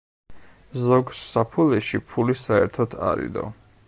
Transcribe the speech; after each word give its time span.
ზოგ 0.85 1.11
საფულეში 1.19 2.01
ფული 2.13 2.37
საერთოდ 2.47 2.97
არ 3.11 3.23
იდო. 3.29 3.45